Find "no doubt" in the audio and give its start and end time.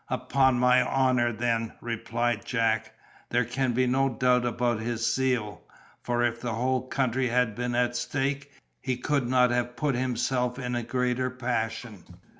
3.85-4.45